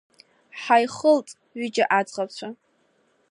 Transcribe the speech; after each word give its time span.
Ҳаихылҵит 0.61 1.39
ҩыџьа 1.59 1.85
аӡӷабцәа. 1.97 2.47